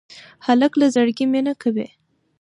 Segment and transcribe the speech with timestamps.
[0.45, 1.87] هلک له زړګي مینه کوي.